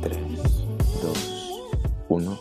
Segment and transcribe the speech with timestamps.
[0.00, 0.16] 3,
[1.02, 1.60] 2,
[2.08, 2.38] 1.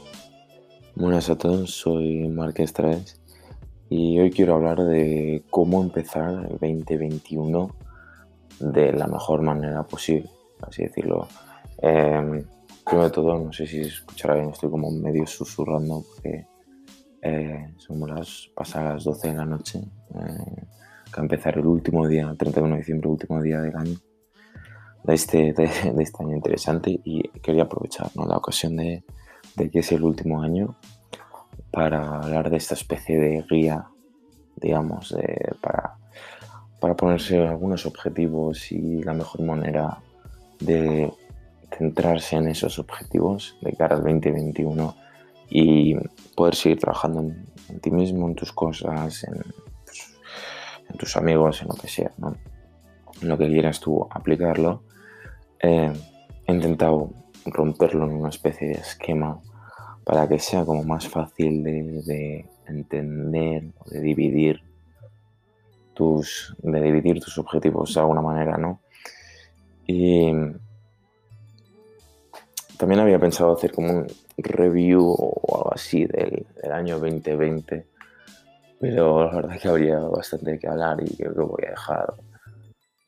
[0.95, 3.21] Buenas a todos, soy Marqués Traes
[3.89, 7.75] y hoy quiero hablar de cómo empezar el 2021
[8.59, 10.29] de la mejor manera posible,
[10.61, 11.27] así decirlo.
[11.81, 12.43] Eh,
[12.85, 16.45] primero de todo, no sé si escuchará bien, estoy como medio susurrando porque
[17.21, 19.79] eh, son las pasadas las 12 de la noche,
[20.15, 20.65] eh,
[21.13, 23.97] que empezar el último día, el 31 de diciembre, último día del año,
[25.03, 28.25] de este, de, de este año interesante y quería aprovechar ¿no?
[28.25, 29.03] la ocasión de,
[29.55, 30.75] de que es el último año
[31.71, 33.87] para hablar de esta especie de guía,
[34.57, 35.15] digamos,
[35.61, 35.95] para,
[36.79, 39.99] para ponerse algunos objetivos y la mejor manera
[40.59, 41.11] de
[41.77, 44.95] centrarse en esos objetivos de cara al 2021
[45.49, 45.95] y
[46.35, 47.21] poder seguir trabajando
[47.69, 49.41] en, ti mismo, en tus cosas, en,
[49.85, 50.17] pues,
[50.89, 52.35] en tus amigos, en lo que sea, ¿no?
[53.21, 54.83] En lo que quieras tú aplicarlo.
[55.59, 55.91] Eh,
[56.47, 57.11] he intentado
[57.45, 59.39] romperlo en una especie de esquema
[60.03, 64.61] para que sea como más fácil de, de entender de dividir
[65.93, 68.79] tus de dividir tus objetivos de alguna manera, ¿no?
[69.85, 70.31] Y
[72.81, 77.85] también había pensado hacer como un review o algo así del, del año 2020,
[78.79, 82.13] pero la verdad que habría bastante que hablar y creo que voy a dejar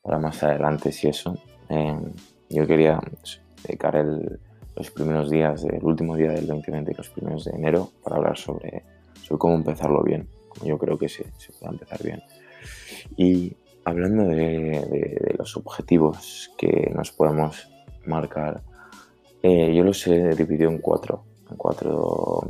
[0.00, 1.36] para más adelante si eso.
[1.68, 1.98] Eh,
[2.50, 3.00] yo quería
[3.66, 4.38] dedicar el-
[4.76, 8.38] los primeros días, del último día del 2020 y los primeros de enero para hablar
[8.38, 8.84] sobre,
[9.22, 12.22] sobre cómo empezarlo bien, como yo creo que se, se puede empezar bien.
[13.16, 14.36] Y hablando de,
[14.90, 17.68] de- de los objetivos que nos podemos
[18.06, 18.62] marcar,
[19.46, 22.40] eh, yo los he dividido en cuatro, en cuatro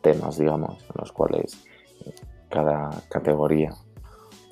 [0.00, 1.58] temas, digamos, en los cuales
[2.48, 3.74] cada categoría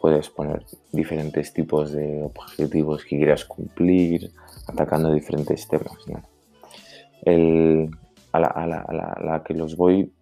[0.00, 4.32] puedes poner diferentes tipos de objetivos que quieras cumplir,
[4.66, 5.96] atacando diferentes temas.
[7.22, 7.88] El-
[8.32, 10.12] a, la, a la- a la- la que los voy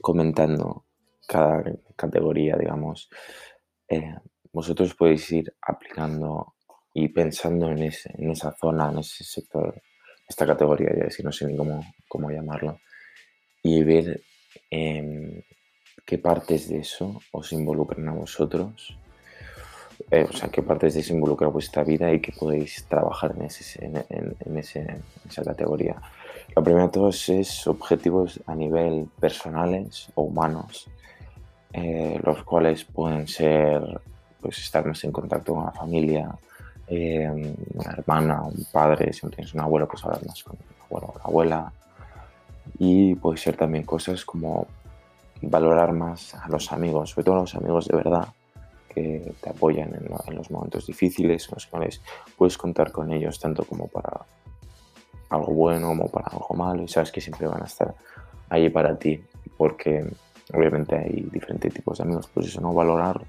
[0.00, 0.86] comentando
[1.26, 1.62] cada
[1.96, 3.10] categoría, digamos,
[3.88, 4.14] eh,
[4.52, 6.54] vosotros podéis ir aplicando
[6.94, 9.82] y pensando en, ese, en esa zona, en ese sector,
[10.28, 12.80] esta categoría, ya si no sé ni cómo, cómo llamarlo,
[13.62, 14.22] y ver
[14.70, 15.42] em,
[16.04, 18.96] qué partes de eso os involucran a vosotros,
[20.10, 23.42] eh, o sea, qué partes de eso involucra vuestra vida y qué podéis trabajar en,
[23.46, 25.96] ese, en, en- en ese- esa categoría.
[26.54, 30.88] Lo primero de todos es objetivos a nivel personales o humanos,
[31.72, 33.82] eh, los cuales pueden ser
[34.40, 36.30] pues, estar más en contacto con la familia,
[36.88, 37.28] eh,
[37.74, 41.06] una hermana, un padre, si no tienes un abuelo, pues hablar más con el abuelo
[41.08, 41.72] o la abuela.
[42.78, 44.66] Y puede ser también cosas como
[45.42, 48.28] valorar más a los amigos, sobre todo a los amigos de verdad,
[48.94, 52.00] que te apoyan en, en los momentos difíciles, en los cuales
[52.36, 54.26] puedes contar con ellos tanto como para
[55.30, 57.94] algo bueno como para algo malo y sabes que siempre van a estar
[58.48, 59.22] ahí para ti
[59.56, 60.04] porque
[60.54, 62.72] obviamente hay diferentes tipos de amigos, pues eso, ¿no?
[62.72, 63.20] Valorar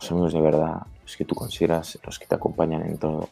[0.00, 3.28] los amigos de verdad, los que tú consideras, los que te acompañan en todo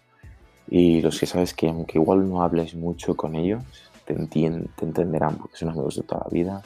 [0.69, 3.62] y los que sabes que aunque igual no hables mucho con ellos,
[4.05, 6.62] te, entien- te entenderán porque son amigos de toda la vida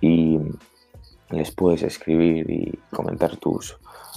[0.00, 0.38] y
[1.28, 3.76] les puedes escribir y comentar tus,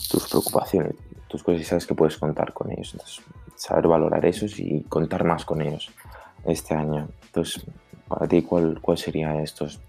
[0.10, 0.94] tus preocupaciones,
[1.28, 2.94] tus cosas y sabes que puedes contar con ellos.
[2.94, 3.22] Entonces,
[3.56, 5.92] saber valorar esos y contar más con ellos
[6.46, 7.10] este año.
[7.26, 7.66] Entonces,
[8.08, 9.80] para ti, ¿cuál, cuál serían estos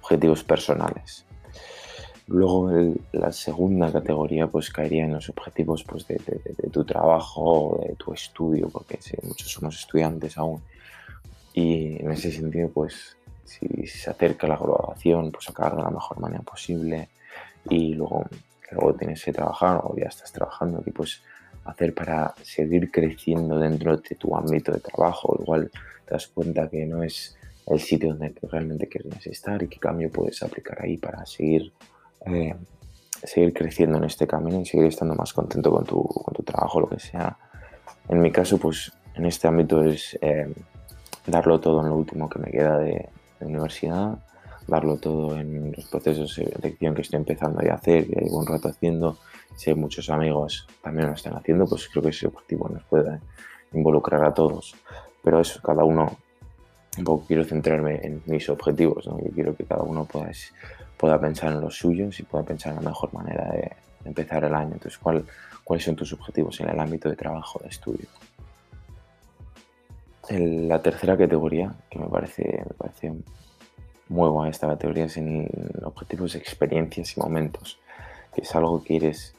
[0.00, 1.26] objetivos personales?
[2.28, 6.84] Luego, el- la segunda categoría pues caería en los objetivos pues, de, de- de- tu
[6.84, 10.60] trabajo, de tu estudio, porque sí, muchos somos estudiantes aún.
[11.54, 16.18] Y en ese sentido, pues, si se acerca la graduación, pues acabar de la mejor
[16.20, 17.08] manera posible.
[17.70, 18.24] Y luego,
[18.72, 21.22] luego tienes que trabajar o ya estás trabajando, que pues
[21.64, 25.36] hacer para seguir creciendo dentro de tu ámbito de trabajo.
[25.40, 25.70] Igual
[26.04, 27.36] te das cuenta que no es
[27.66, 31.72] el sitio donde realmente querías estar y qué cambio puedes aplicar ahí para seguir,
[32.26, 32.54] eh,
[33.22, 36.80] seguir creciendo en este camino y seguir estando más contento con tu, con tu trabajo,
[36.80, 37.36] lo que sea.
[38.08, 40.52] En mi caso, pues en este ámbito es eh,
[41.26, 43.08] darlo todo en lo último que me queda de,
[43.40, 44.18] de universidad,
[44.66, 48.46] darlo todo en los procesos de elección que estoy empezando a hacer, que llevo un
[48.46, 49.18] rato haciendo,
[49.56, 53.20] si hay muchos amigos también lo están haciendo, pues creo que ese objetivo nos puede
[53.72, 54.74] involucrar a todos.
[55.22, 56.18] Pero eso, cada uno,
[56.98, 59.18] un poco quiero centrarme en mis objetivos, ¿no?
[59.18, 60.30] Yo quiero que cada uno pueda,
[60.96, 63.70] pueda pensar en los suyos y pueda pensar en la mejor manera de
[64.04, 64.72] empezar el año.
[64.74, 65.24] Entonces, ¿cuál,
[65.64, 68.06] ¿cuáles son tus objetivos en el ámbito de trabajo, de estudio?
[70.28, 73.12] El- la tercera categoría, que me parece, me parece
[74.08, 75.48] muevo a esta categoría sin
[75.84, 77.78] objetivos, experiencias y momentos,
[78.34, 79.34] que es algo que quieres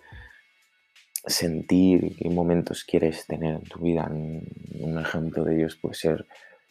[1.26, 4.10] sentir, qué momentos quieres tener en tu vida.
[4.10, 6.28] Un ejemplo de ellos puede ser, en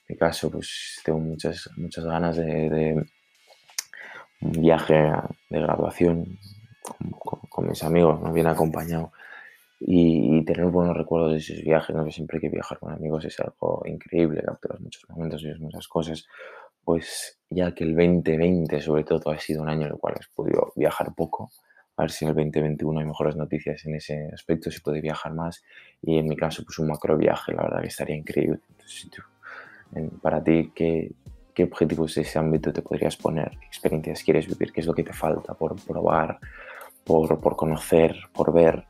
[0.09, 3.05] mi caso, pues tengo muchas, muchas ganas de,
[4.41, 6.39] un viaje de graduación
[7.51, 8.33] con, mis amigos, ¿no?
[8.33, 9.13] bien acompañado
[9.81, 12.09] y, tener buenos recuerdos de esos viajes, ¿no?
[12.11, 16.27] siempre que viajar con amigos es algo increíble, capturas muchos momentos y muchas cosas,
[16.85, 20.29] pues ya que el 2020 sobre todo ha sido un año en el cual has
[20.29, 21.51] podido viajar poco,
[21.97, 25.35] a ver si en el 2021 hay mejores noticias en ese aspecto, si puede viajar
[25.35, 25.65] más
[26.03, 28.61] y en mi caso pues un macro viaje, la verdad que estaría increíble.
[30.23, 31.13] Para ti, ¿qué,
[31.55, 33.51] ¿qué objetivos de ese ámbito te podrías poner?
[33.51, 34.73] ¿Qué experiencias quieres vivir?
[34.73, 36.39] ¿Qué es lo que te falta por probar,
[37.05, 38.85] por, por conocer, por ver?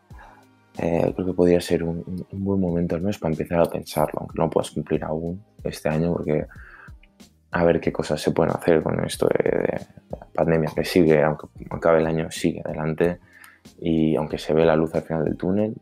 [0.79, 4.39] Eh, creo que podría ser un, buen momento al menos para empezar a pensarlo, aunque
[4.39, 6.47] no puedas cumplir aún este año, porque
[7.53, 9.81] a ver qué cosas se pueden hacer con esto de,
[10.11, 13.21] la pandemia que sigue, aunque acabe el año, sigue adelante
[13.81, 15.75] y aunque se ve la luz al final del túnel,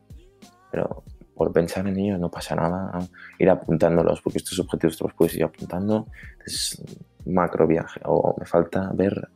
[0.71, 1.03] pero
[1.35, 2.99] por pensar en ello no pasa nada,
[3.37, 6.07] ir apuntándolos, porque estos objetivos te los puedes ir apuntando,
[6.45, 6.81] es
[7.25, 9.29] macro viaje, o me falta ver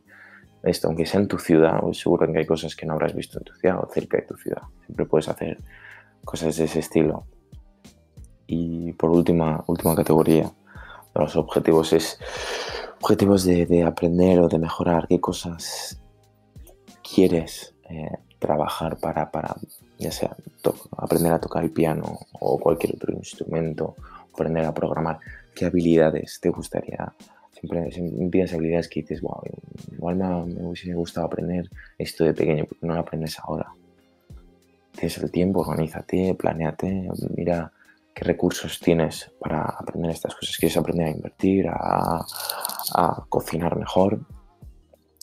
[0.62, 3.44] esto, aunque sea en tu ciudad, seguro que hay cosas que no habrás visto en
[3.44, 4.62] tu ciudad o cerca de tu ciudad.
[4.84, 5.58] Siempre puedes hacer
[6.24, 7.24] cosas de ese estilo.
[8.46, 10.44] Y por última, última categoría
[11.14, 12.18] de los objetivos es
[13.00, 15.06] objetivos de, aprender o de mejorar.
[15.08, 16.00] ¿Qué cosas
[17.02, 19.54] quieres eh, trabajar para, para,
[19.98, 20.36] ya sea
[20.96, 23.94] aprender a tocar el piano o cualquier otro instrumento,
[24.32, 25.20] aprender a programar?
[25.54, 27.14] ¿Qué habilidades te gustaría
[27.60, 29.42] siempre, siempre habilidades que dices, wow,
[29.92, 33.72] igual me, me hubiese gustado aprender esto de pequeño, porque no lo aprendes ahora.
[34.92, 37.72] Tienes el tiempo, organízate, planeate, mira
[38.14, 40.56] qué recursos tienes para aprender estas cosas.
[40.56, 42.24] ¿Quieres aprender a invertir, a,
[42.94, 44.20] a cocinar mejor?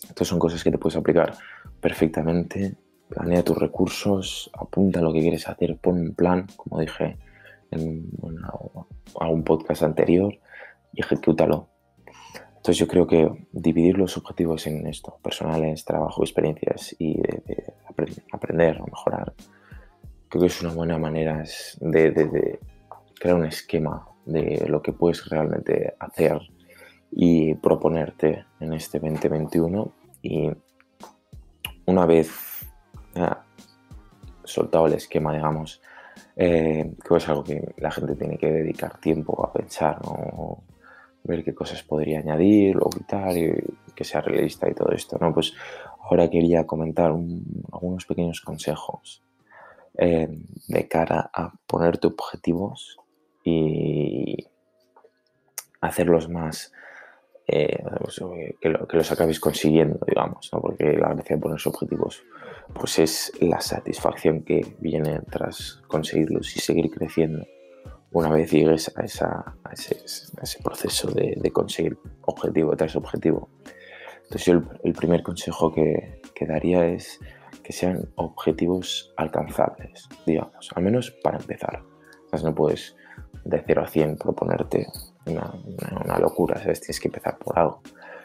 [0.03, 1.35] Entonces son cosas que te puedes aplicar
[1.81, 2.75] perfectamente.
[3.09, 7.17] Planea tus recursos, apunta lo que quieres hacer, pon un plan, como dije
[7.71, 8.09] en,
[9.13, 10.33] un podcast anterior,
[10.93, 11.69] y ejecútalo.
[12.57, 17.73] Entonces yo creo que dividir los objetivos en esto, personales, trabajo, experiencias y de,
[18.31, 19.33] aprender o mejorar,
[20.27, 21.43] creo que es una buena manera
[21.79, 22.59] de,
[23.19, 26.39] crear un esquema de lo que puedes realmente hacer
[27.11, 30.51] y proponerte en este 2021 y
[31.85, 32.29] una vez
[34.43, 35.81] soltado el esquema, digamos,
[36.35, 39.99] eh, que es algo que la gente tiene que dedicar tiempo a pensar,
[41.23, 43.53] ver qué cosas podría añadir o quitar y
[43.93, 45.33] que sea realista y todo esto, ¿no?
[45.33, 45.53] Pues
[46.03, 49.23] ahora quería comentar algunos pequeños consejos
[49.97, 50.29] eh,
[50.67, 52.97] de cara a ponerte objetivos
[53.43, 54.47] y
[55.81, 56.71] hacerlos más
[57.47, 58.21] eh, pues,
[58.59, 60.61] que, los acabéis consiguiendo, digamos, ¿no?
[60.61, 62.23] porque la gracia de ponerse objetivos
[62.73, 67.45] pues es la satisfacción que viene tras conseguirlos y seguir creciendo
[68.11, 73.49] una vez llegues a, ese, proceso de, conseguir objetivo tras objetivo.
[74.23, 77.19] Entonces yo el, primer consejo que, daría es
[77.63, 81.83] que sean objetivos alcanzables, digamos, al menos para empezar.
[82.43, 82.95] no puedes
[83.43, 84.87] de 0 a 100 proponerte
[85.25, 86.81] una, locura, ¿sabes?
[86.81, 87.81] tienes que empezar por algo.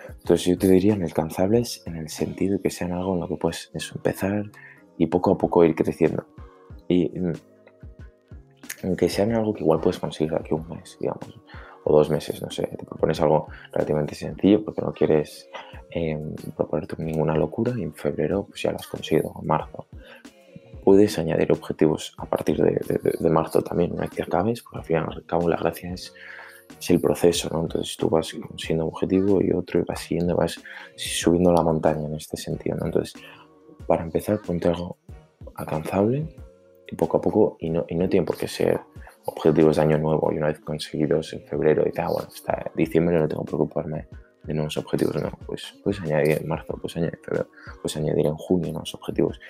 [0.08, 3.36] Entonces yo te diría alcanzables en el sentido de que sean algo en lo que
[3.36, 4.44] puedes empezar
[4.98, 6.26] y poco a poco ir creciendo.
[6.88, 7.32] Y mm,
[8.84, 11.40] aunque sean algo que igual puedes conseguir aquí un mes, digamos,
[11.84, 15.48] o dos meses, no sé, te propones algo relativamente sencillo porque no quieres
[15.90, 16.18] eh,
[16.56, 19.86] proponerte ninguna locura y en febrero pues ya lo has conseguido, en marzo.
[20.84, 24.96] Puedes añadir objetivos a partir de, marzo también, una vez que acabes, porque al fin
[24.96, 26.12] y al cabo la gracia es,
[26.88, 27.62] el proceso, ¿no?
[27.62, 30.60] Entonces tú vas consiguiendo un objetivo y otro y vas siguiendo, vas
[30.96, 32.86] subiendo la montaña en este sentido, ¿no?
[32.86, 33.14] Entonces,
[33.86, 34.96] para empezar, ponte algo
[35.54, 36.26] alcanzable
[36.96, 38.80] poco a poco, y no, y no tienen por qué ser
[39.24, 43.18] objetivos de año nuevo y una vez conseguidos en febrero y tal, bueno, hasta diciembre
[43.18, 44.08] no tengo que preocuparme
[44.42, 47.48] de nuevos objetivos, no, pues puedes añadir en marzo, puedes añadir en febrero,
[47.80, 49.40] puedes añadir en junio nuevos objetivos.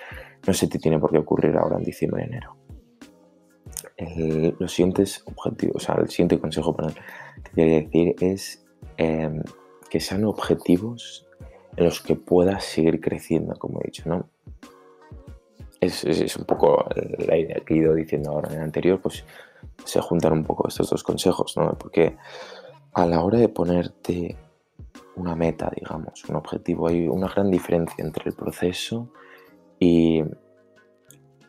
[0.45, 2.55] No se te tiene por qué ocurrir ahora en diciembre, enero.
[3.97, 6.95] Los siguientes objetivos, o sea, el siguiente consejo perdón,
[7.43, 8.65] que quería decir es
[8.97, 9.41] em,
[9.89, 11.27] que sean objetivos
[11.77, 14.27] en los que puedas seguir creciendo, como he dicho, ¿no?
[15.85, 16.85] es, un poco
[17.27, 19.23] la idea que he ido diciendo ahora en el anterior, pues
[19.85, 21.77] se juntan un poco estos dos consejos, ¿no?
[21.77, 22.15] Porque
[22.93, 24.37] a la hora de ponerte
[25.15, 29.09] una meta, digamos, un objetivo, hay una gran diferencia entre el proceso
[29.79, 30.23] y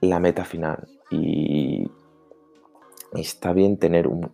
[0.01, 0.87] la meta final.
[1.11, 1.64] Y
[3.15, 4.31] está bien tener un,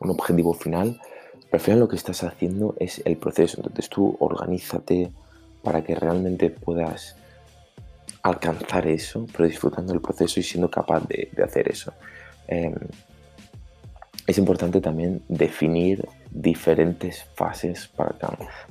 [0.00, 1.00] un objetivo final,
[1.50, 3.58] Pero al final lo que estás haciendo es el proceso.
[3.58, 5.10] Entonces tú organízate
[5.62, 7.16] para que realmente puedas
[8.22, 11.92] alcanzar eso, pero disfrutando del proceso y siendo capaz de, de hacer eso.
[12.48, 12.74] Eh,
[14.26, 18.14] es importante también definir diferentes fases para,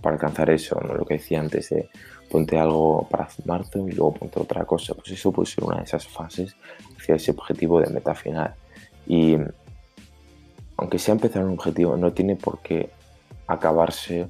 [0.02, 0.94] para alcanzar eso, ¿no?
[0.94, 1.90] lo que decía antes de
[2.30, 5.84] ponte algo para marzo y luego ponte otra cosa, pues eso puede ser una de
[5.84, 6.56] esas fases
[6.98, 8.54] hacia ese objetivo de meta final.
[9.08, 9.38] Y
[10.78, 12.90] aunque sea empezar un objetivo, no tiene por qué
[13.48, 14.30] acabarse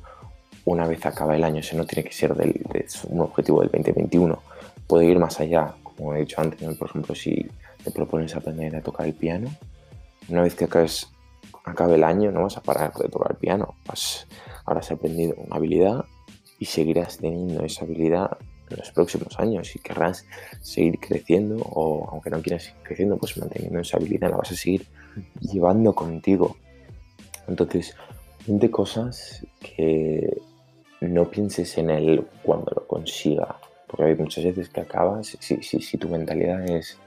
[0.65, 3.69] una vez acaba el año, o no tiene que ser del, de un objetivo del
[3.69, 4.41] 2021,
[4.87, 7.47] puede ir más allá, como he dicho antes, por ejemplo, si
[7.83, 9.49] te propones aprender a tocar el piano,
[10.27, 11.09] una vez que acabes,
[11.63, 14.27] acabe el año no vas a parar de tocar el piano, vas,
[14.65, 16.05] habrás aprendido una habilidad
[16.59, 18.37] y seguirás teniendo esa habilidad
[18.69, 20.25] en los próximos años y querrás
[20.61, 24.55] seguir creciendo o aunque no quieras seguir creciendo, pues manteniendo esa habilidad la vas a
[24.55, 24.85] seguir
[25.41, 26.57] llevando contigo.
[27.47, 27.95] Entonces,
[28.45, 30.37] de cosas que
[31.01, 33.55] no pienses en él cuando lo consiga,
[33.87, 36.97] porque hay muchas veces que acabas, si, si, si tu mentalidad es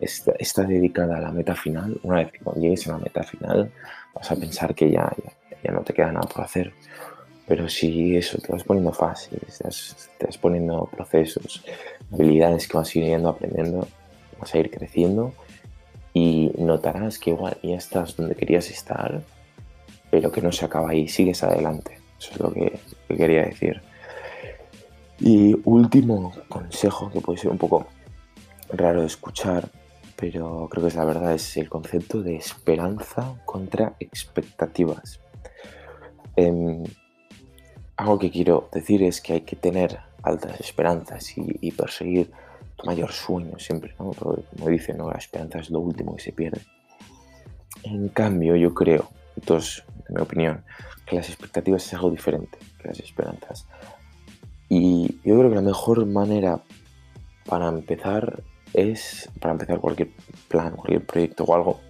[0.00, 3.72] está, está, dedicada a la meta final, una vez que llegues a la meta final
[4.14, 6.72] vas a pensar que ya, ya, ya no te queda nada por hacer.
[7.48, 9.58] Pero si eso, te vas poniendo fases,
[10.18, 11.64] te vas poniendo procesos,
[12.12, 13.88] habilidades que vas a ir aprendiendo,
[14.38, 15.32] vas a ir creciendo
[16.12, 19.22] y notarás que igual ya estás donde querías estar,
[20.10, 21.98] pero que no se acaba ahí, sigues adelante.
[22.18, 22.78] Eso es lo que,
[23.08, 23.80] que quería decir.
[25.18, 27.86] Y último consejo que puede ser un poco
[28.70, 29.70] raro de escuchar,
[30.16, 35.20] pero creo que es la verdad, es el concepto de esperanza contra expectativas.
[36.36, 36.84] Eh,
[37.98, 42.30] algo que quiero decir es que hay que tener altas esperanzas y, y perseguir
[42.76, 44.12] tu mayor sueño siempre, ¿no?
[44.12, 45.10] Como dicen, ¿no?
[45.10, 46.60] la esperanza es lo último que se pierde.
[47.82, 50.64] En cambio, yo creo, entonces, en mi opinión,
[51.06, 53.66] que las expectativas es algo diferente que las esperanzas.
[54.68, 56.62] Y yo creo que la mejor manera
[57.46, 60.10] para empezar es, para empezar cualquier
[60.46, 61.80] plan, cualquier proyecto o algo,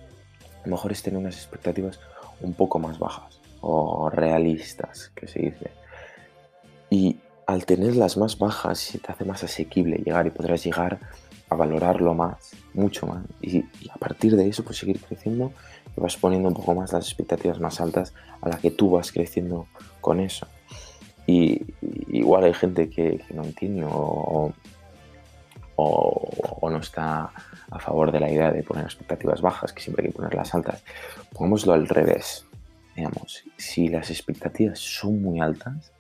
[0.65, 2.00] lo mejor es tener unas expectativas
[2.41, 5.71] un poco más bajas o realistas, que se dice.
[6.90, 10.99] Y al tenerlas más bajas se te hace más asequible llegar y podrás llegar
[11.49, 13.25] a valorarlo más, mucho más.
[13.40, 15.52] Y, y, a partir de eso, pues seguir creciendo
[15.97, 19.12] y vas poniendo un poco más las expectativas más altas a las que tú vas
[19.12, 19.66] creciendo
[20.00, 20.47] con eso.
[21.26, 24.52] Y, y igual hay gente que, que no entiende o,
[25.76, 26.28] o,
[26.61, 27.30] o, no está
[27.71, 30.83] a favor de la idea de poner expectativas bajas, que siempre hay que ponerlas altas.
[31.33, 32.45] Pongámoslo al revés.
[32.97, 35.92] Digamos, si las expectativas son muy altas,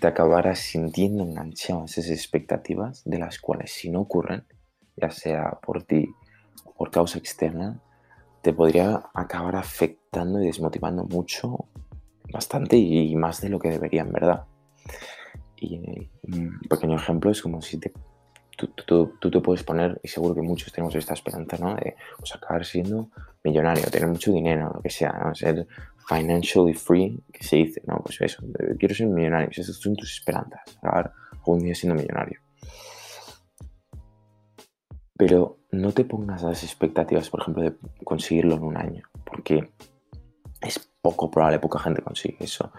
[0.00, 4.44] te acabarás sintiendo enganchado a esas expectativas de las cuales si no ocurren,
[4.96, 6.08] ya sea por ti
[6.64, 7.80] o por causa externa,
[8.42, 11.66] te podría acabar afectando y desmotivando mucho,
[12.32, 14.44] bastante y más de lo que debería en verdad.
[15.56, 17.92] Y un pequeño ejemplo es como si te,
[18.58, 21.76] tú, tú, tú, te puedes poner, y seguro que muchos tenemos esta esperanza, ¿no?
[21.76, 23.08] De pues, acabar siendo
[23.44, 25.34] millonario, tener mucho dinero, lo que sea, ¿no?
[25.34, 25.66] ser
[26.08, 28.00] financially free, que se dice, ¿no?
[28.02, 28.42] Pues eso,
[28.78, 32.40] quiero ser millonario, esas son tus esperanzas, acabar algún día siendo millonario.
[35.16, 39.70] Pero no te pongas las expectativas, por ejemplo, de conseguirlo en un año, porque
[40.60, 42.72] es poco probable, poca gente consigue eso.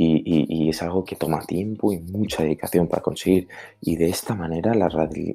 [0.00, 3.48] Y, es algo que toma tiempo y mucha dedicación para conseguir.
[3.80, 4.88] Y de esta manera la,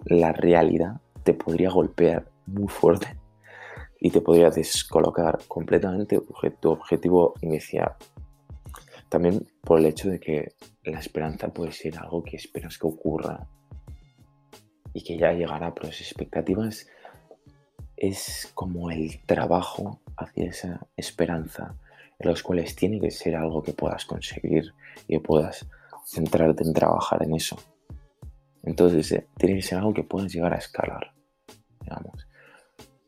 [0.05, 3.07] la realidad te podría golpear muy fuerte
[3.99, 6.21] y te podría descolocar completamente
[6.61, 7.93] tu objetivo inicial.
[9.09, 10.53] También por el hecho de que
[10.83, 13.47] la esperanza puede ser algo que esperas que ocurra
[14.93, 16.87] y que ya llegará, pero las expectativas
[17.95, 21.75] es como el trabajo hacia esa esperanza,
[22.25, 24.73] los cuales tiene que ser algo que puedas conseguir
[25.07, 25.67] y que puedas
[26.05, 27.57] centrarte en trabajar en eso.
[28.63, 31.13] Entonces, eh, tiene que ser algo que puedas llegar a escalar,
[31.81, 32.27] digamos.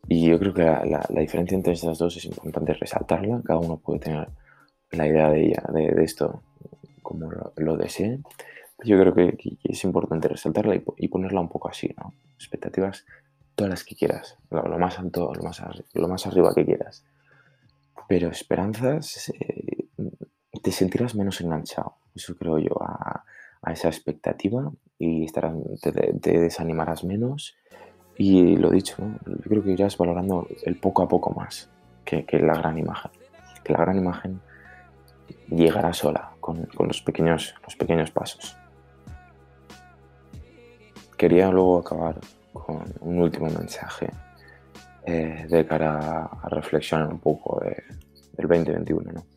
[0.08, 3.42] Y yo creo que la, diferencia entre estas dos es importante resaltarla.
[3.44, 4.28] Cada uno puede tener
[4.92, 6.44] la idea de ella, de, esto,
[7.02, 8.20] como lo, lo, desee.
[8.84, 12.14] Yo creo que, es importante resaltarla y, y, ponerla un poco así, ¿no?
[12.36, 13.06] Expectativas
[13.56, 15.62] todas las que quieras, lo, lo más alto, lo más,
[15.94, 17.04] lo más arriba que quieras.
[18.08, 19.88] Pero esperanzas, eh,
[20.62, 23.24] te sentirás menos enganchado, eso creo yo, a,
[23.66, 27.58] a esa expectativa y estarás, te, desanimarás menos
[28.18, 29.20] y lo dicho, ¿no?
[29.26, 31.70] yo creo que irás valorando el poco a poco más
[32.06, 33.12] que, que la gran imagen.
[33.64, 34.40] Que la gran imagen
[35.50, 38.56] llegará sola con, con, los, pequeños, los pequeños pasos.
[41.18, 42.20] Quería luego acabar
[42.54, 44.10] con un último mensaje
[45.06, 47.84] eh, de cara a reflexionar un poco de,
[48.38, 49.12] del 2021.
[49.12, 49.36] ¿no?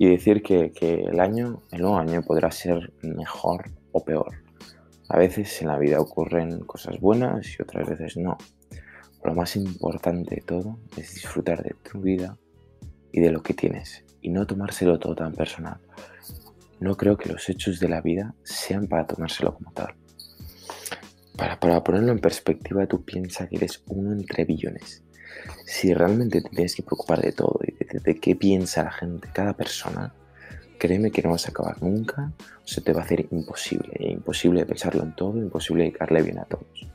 [0.00, 4.32] y decir que, el año, el nuevo año podrá ser mejor o peor.
[5.10, 8.38] A veces en la vida ocurren cosas buenas y otras veces no.
[9.22, 12.38] Lo más importante de todo es disfrutar de tu vida
[13.12, 15.78] y de lo que tienes y no tomárselo todo tan personal.
[16.80, 19.99] No creo que los hechos de la vida sean para tomárselo como tal.
[21.40, 25.02] Para, ponerlo en perspectiva, tú piensas que eres uno entre billones.
[25.64, 29.30] Si realmente te tienes que preocupar de todo y de, de qué piensa la gente,
[29.32, 30.12] cada persona,
[30.78, 32.30] créeme que no vas a acabar nunca,
[32.62, 36.44] o se te va a hacer imposible, imposible pensarlo en todo, imposible dedicarle bien a
[36.44, 36.86] todos.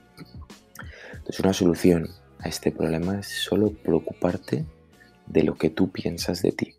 [1.13, 4.63] Entonces una solución a este problema es solo preocuparte
[5.25, 6.75] de lo que tú piensas de ti.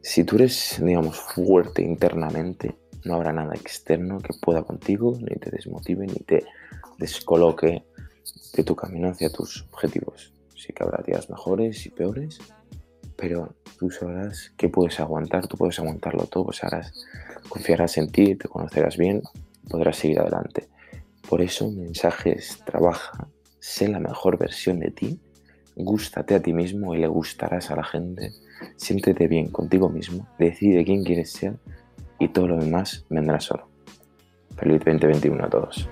[0.00, 5.50] Si tú eres, digamos, fuerte internamente, no habrá nada externo que pueda contigo, ni te
[5.50, 6.44] desmotive, ni te
[6.98, 7.84] descoloque
[8.54, 10.32] de tu camino hacia tus objetivos.
[10.56, 12.38] Sí que habrá días mejores y peores,
[13.16, 17.06] pero tú sabrás que puedes aguantar, tú puedes aguantarlo todo, pues harás,
[17.48, 19.22] confiarás en ti, te conocerás bien,
[19.68, 20.68] podrás seguir adelante.
[21.28, 25.20] Por eso, mensajes, trabaja, sé la mejor versión de ti,
[25.76, 28.32] gústate a ti mismo y le gustarás a la gente,
[28.76, 31.56] siéntete bien contigo mismo, decide quién quieres ser
[32.24, 33.68] y todo lo demás vendrá solo.
[34.56, 35.88] Feliz 2021 a todos.